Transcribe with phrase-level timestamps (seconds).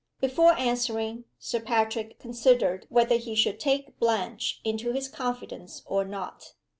[0.19, 6.53] Before answering, Sir Patrick considered whether he should take Blanche into his confidence or not.